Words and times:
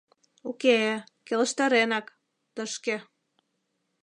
Уке-э, 0.49 0.95
келыштаренак— 1.27 2.05
тышке. 2.55 2.95